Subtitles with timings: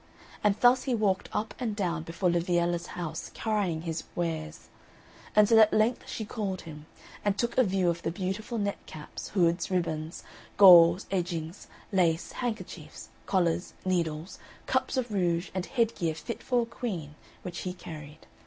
[0.43, 4.67] And thus he walked up and down before Liviella's house crying his wares,
[5.35, 6.87] until at length she called him,
[7.23, 10.23] and took a view of the beautiful net caps, hoods, ribands,
[10.57, 16.65] gauze, edgings, lace, handkerchiefs, collars, needles, cups of rouge, and head gear fit for a
[16.65, 17.13] queen,
[17.43, 18.25] which he carried.